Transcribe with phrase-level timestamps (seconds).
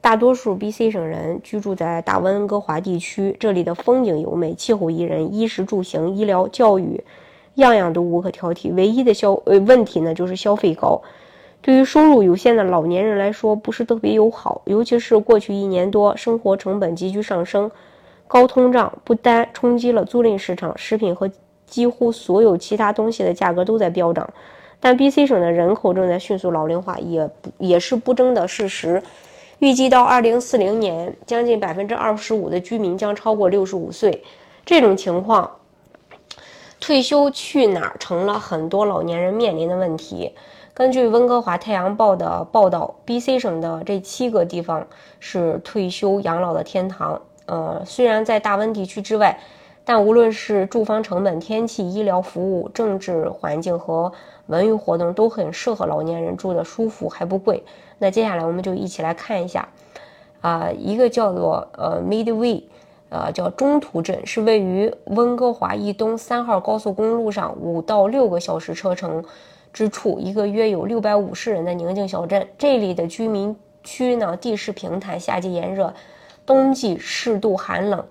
[0.00, 7.02] 大多数 BC 省人居住在大温哥华地区，这里的风景优美，气候宜人，衣食住行、医疗、教育，
[7.56, 8.72] 样样都无可挑剔。
[8.74, 11.02] 唯一的消呃问题呢，就是消费高，
[11.60, 14.62] 对于收入有限的老年人来说，不是特别友好。
[14.66, 17.68] 尤其是过去一年多，生活成本急剧上升，
[18.28, 21.28] 高通胀不单冲击了租赁市场，食品和
[21.66, 24.30] 几乎所有其他东西的价格都在飙涨。
[24.80, 27.28] 但 BC 省的人口正在迅速老龄化，也
[27.58, 29.02] 也是不争的事实。
[29.58, 34.22] 预计到二零四零年，将近百分之二十五的居民将超过六十五岁。
[34.64, 35.50] 这种情况，
[36.78, 40.32] 退休去哪儿成了很多老年人面临的问题。
[40.74, 44.86] 根据温哥华太阳报的报道，BC 省的这七个地方
[45.18, 47.20] 是退休养老的天堂。
[47.46, 49.40] 呃，虽然在大温地区之外，
[49.88, 54.12] 但无论是住房成本、天气、医疗服务、政治环境和
[54.48, 57.64] 文娱活动，都很适合老年人住的舒服，还不贵。
[57.96, 59.66] 那接下来我们就一起来看一下，
[60.42, 62.64] 啊，一个叫做呃 Midway，
[63.08, 69.24] 呃叫中途镇，是位于温哥华以东三号高速公路上五到六个小时车程
[69.72, 72.46] 之处，一个约有六百五十人的宁静小镇。
[72.58, 75.94] 这里的居民区呢，地势平坦，夏季炎热，
[76.44, 78.04] 冬季适度寒冷。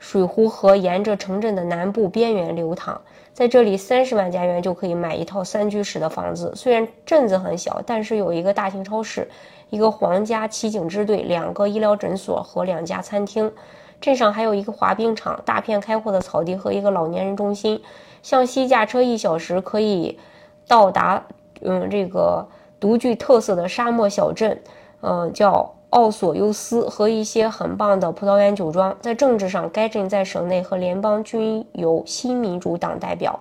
[0.00, 3.00] 水湖河沿着城镇的南部边缘流淌，
[3.34, 6.52] 在这里三十万加元就可以买一套三居室的房子。
[6.56, 9.28] 虽然镇子很小，但是有一个大型超市、
[9.68, 13.52] 一个皇家骑警支队、两个医疗诊所和两家餐厅。
[14.00, 17.80] 镇上还有一个滑冰场、大片开阔的草地和一个老年人中心。
[18.22, 20.18] 向西驾车一小时可以
[20.66, 21.22] 到达，
[21.60, 22.48] 嗯，这个
[22.80, 24.58] 独具特色的沙漠小镇，
[25.02, 25.74] 嗯，叫。
[25.90, 28.96] 奥索尤斯和一些很棒的葡萄园酒庄。
[29.00, 33.38] 在政治上，该镇在省内和联邦均有新民主党代表。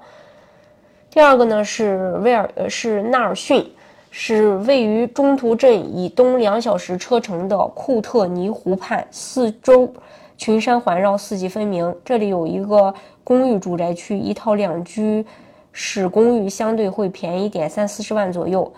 [1.10, 3.66] 第二个呢是威尔，呃是纳尔逊，
[4.12, 9.92] 是位于中途镇以东两小时车程的库特尼湖畔，四周
[10.38, 11.96] 群山环绕，四季分明。
[12.06, 12.94] 这里有一个
[13.24, 15.26] 公寓住宅区，一套两居
[15.72, 18.72] 室公寓相对会便宜点，三四十万左右。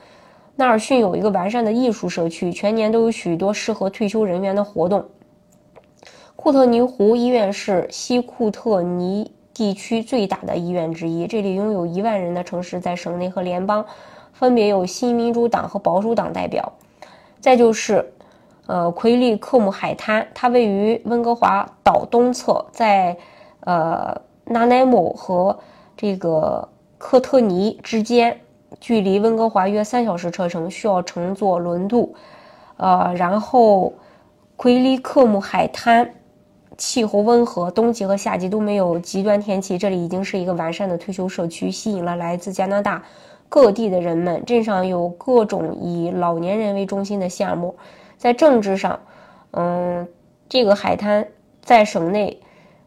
[0.55, 5.03] 纳尔逊有一个完善的艺术社区，全年都有许多适合退休人员的活动。
[6.35, 13.85] 库特尼湖医院是西库特尼地区最大的医院之一，这里拥有一万人的城市，在省内和联邦
[14.33, 16.73] 分别有新民主党和保守党代表。
[17.39, 18.13] 再就是，
[18.67, 23.17] 呃，奎利克姆海滩，它位于温哥华岛东侧，在
[23.61, 25.57] 呃纳奈姆和
[25.95, 26.67] 这个
[26.97, 28.39] 科特尼之间。
[28.79, 32.15] 距离温哥华约三小时车程，需要乘坐轮渡。
[32.77, 33.93] 呃，然后
[34.55, 36.15] 奎利克姆海滩
[36.77, 39.77] 气候温和，冬季和夏季都没有极端天气。
[39.77, 43.03] 这里已经是一个完善的退休社区，吸引了来自加拿大
[43.49, 44.43] 各地的人们。
[44.45, 47.75] 镇上有各种以老年人为中心的项目。
[48.17, 48.99] 在政治上，
[49.51, 50.07] 嗯，
[50.47, 51.27] 这个海滩
[51.61, 52.39] 在省内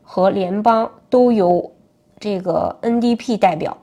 [0.03, 1.73] 和联邦都有
[2.19, 3.77] 这个 NDP 代表，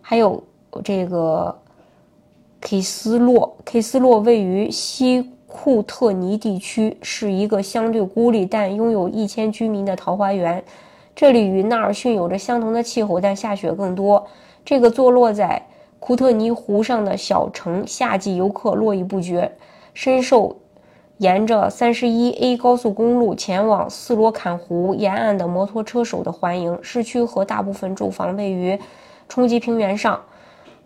[0.00, 0.44] 还有。
[0.84, 1.58] 这个
[2.60, 10.62] K 斯洛，K 斯洛位于西库特尼地区，是一个相对孤立但拥有一千居民的桃花源。
[11.16, 14.24] 这里与纳尔逊有着相同的气候，但下雪更多。
[14.64, 15.60] 这个坐落在
[15.98, 19.50] 库特尼湖上的小城，夏季游客络绎不绝，
[19.92, 20.56] 深受
[21.18, 26.78] 沿着三十一 A 高速公路前往斯罗坎湖沿岸的摩托车手的欢迎。
[26.80, 28.78] 市区和大部分住房位于
[29.28, 30.20] 冲积平原上。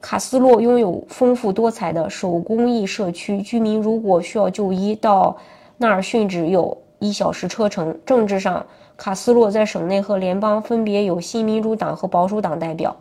[0.04, 5.34] 卡斯洛拥有丰富多彩的手工艺社区，居民如果需要就医，到
[5.78, 7.98] 纳尔逊只有一小时车程。
[8.04, 8.66] 政治上，
[8.98, 12.94] 卡斯洛在省内和联邦分别有新民主党和保守党代表。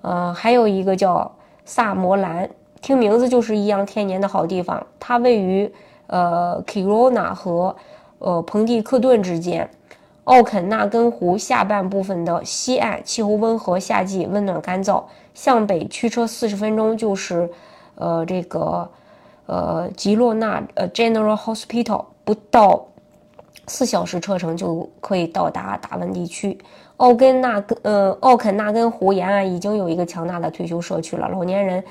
[0.00, 1.30] 呃，还有一个叫
[1.66, 2.48] 萨摩兰，
[2.80, 4.86] 听名字就是颐养天年的好地方。
[4.98, 5.70] 它位于
[6.06, 7.76] 呃 Kirona 和
[8.20, 9.68] 呃彭蒂克顿之间。
[10.24, 15.02] 奥肯纳根湖下半部分的西岸气候温和，夏季温暖干燥。
[15.34, 17.50] 向北驱车四十分钟就是，
[17.96, 18.88] 呃，这个，
[19.46, 22.86] 呃，吉洛纳呃 General Hospital，不到
[23.66, 26.56] 四小时车程就可以到达达温地区。
[26.98, 31.82] 奥根纳根呃奥肯纳根湖沿岸已经有一个强大的退休社区了，老年人，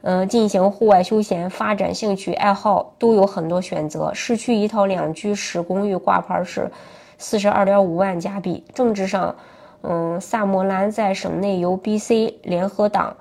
[0.00, 4.14] 嗯，进行户外休闲、发展兴趣爱好都有很多选择。
[4.14, 6.70] 市区一套两居室公寓挂牌是。
[7.18, 8.64] 四十二点五万加币。
[8.74, 9.36] 政治上，
[9.82, 13.16] 嗯，萨莫兰在省内由 BC 联合党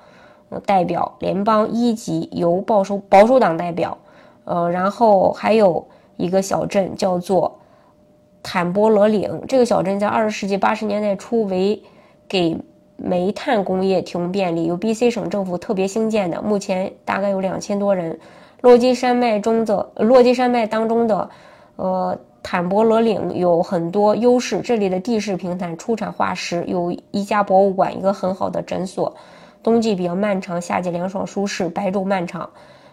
[0.66, 3.98] 代表，联邦一级由保守保守党代表。
[4.46, 5.88] 呃，然后还有
[6.18, 7.60] 一个小镇叫做
[8.44, 11.82] 坦波罗岭，这个小镇在二十世纪八十年代初为
[12.28, 12.58] 给
[12.96, 18.20] 煤炭工业提供便利，由 BC 省政府特别兴建的，目前大概有两千多人。
[18.62, 21.30] 落基山脉中的落基山脉当中的，
[21.76, 24.62] 呃，坦博罗岭有很多优势。
[24.62, 29.16] 这里的地势平坦，出产化石，有一家博物馆，一个很好的诊所。
[29.64, 32.48] 冬季比较漫长，夏季凉爽舒适，白昼漫长。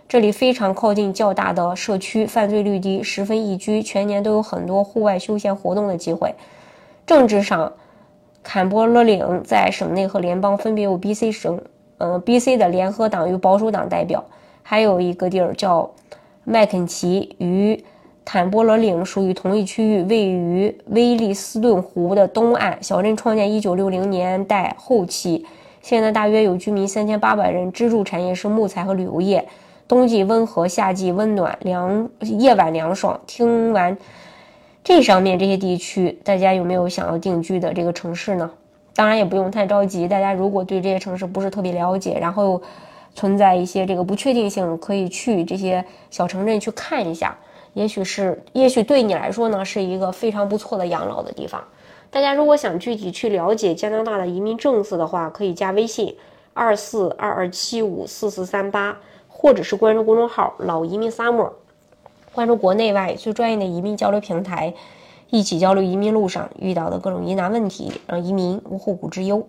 [0.09, 6.35] 这里非常靠近较大的社区，犯罪率低，十分宜居，全年都有很多户外休闲活动的机会。
[7.05, 7.71] 政治上，
[8.43, 11.61] 坎伯罗岭在省内和联邦分别有 B.C 省，
[11.99, 14.25] 呃，B.C 的联合党与保守党代表。
[14.63, 15.91] 还有一个地儿叫
[16.43, 17.85] 麦肯齐，与
[18.25, 22.83] 坦波罗岭属于同一区域，位于威利斯顿湖的东岸。
[22.83, 25.45] 小镇创建1960年代后期，
[25.81, 29.47] 现在大约有居民3800人，支柱产业是木材和旅游业。
[29.89, 33.21] 冬季温和，夏季温暖，凉夜晚凉爽。
[33.27, 33.97] 听完
[34.83, 38.51] 这上面这些地区，大家有没有想要定居的这个城市呢？
[38.95, 42.63] 当然也不用太着急，大家如果对这些城市不是特别了解，然后。
[43.15, 47.37] 存在一些这个不确定性，可以去这些小城镇去看一下，
[47.75, 51.63] 也许是，也许对你来说呢，是一个非常不错的养老的地方。
[52.11, 56.15] 大家如果想具体去了解加拿大的移民政策的话，可以加微信
[56.53, 61.51] 二四二二七五四四三八，或者是关注公众号“老移民 summer”，
[62.35, 64.75] 关注国内外最专业的移民交流平台，
[65.31, 69.47] 一起交流移民路上遇到的各种疑难问题，让移民无后顾之忧。